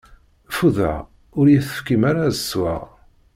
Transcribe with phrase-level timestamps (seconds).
[0.55, 0.97] Fudeɣ,
[1.39, 2.83] ur yi-tefkim ara ad sweɣ.